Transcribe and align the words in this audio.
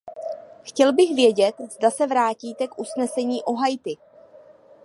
Chtěl 0.63 0.93
bych 0.93 1.15
vědět, 1.15 1.55
zda 1.71 1.91
se 1.91 2.07
vrátíte 2.07 2.67
k 2.67 2.79
usnesení 2.79 3.43
o 3.43 3.53
Haiti. 3.53 3.97